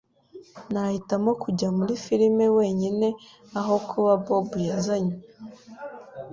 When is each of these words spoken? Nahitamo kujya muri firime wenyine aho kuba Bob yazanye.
Nahitamo 0.71 1.31
kujya 1.43 1.67
muri 1.77 1.93
firime 2.03 2.45
wenyine 2.57 3.07
aho 3.59 3.75
kuba 3.89 4.11
Bob 4.25 4.47
yazanye. 4.69 5.15